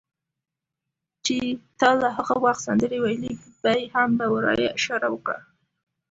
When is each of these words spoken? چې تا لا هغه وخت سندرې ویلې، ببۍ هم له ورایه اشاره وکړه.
چې 1.25 1.37
تا 1.79 1.89
لا 2.01 2.09
هغه 2.17 2.35
وخت 2.45 2.61
سندرې 2.67 2.97
ویلې، 3.01 3.33
ببۍ 3.61 3.83
هم 3.93 4.09
له 4.19 4.25
ورایه 4.33 4.67
اشاره 4.77 5.07
وکړه. 5.13 5.39